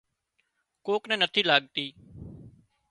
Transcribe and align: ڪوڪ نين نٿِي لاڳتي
ڪوڪ 0.85 1.01
نين 1.09 1.19
نٿِي 1.23 1.41
لاڳتي 1.49 1.85